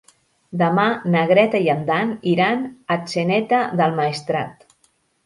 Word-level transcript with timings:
Demà 0.59 0.85
na 1.15 1.25
Greta 1.31 1.61
i 1.65 1.69
en 1.73 1.83
Dan 1.89 2.13
iran 2.31 2.63
a 2.65 2.97
Atzeneta 2.97 3.61
del 3.83 3.95
Maestrat. 4.01 4.67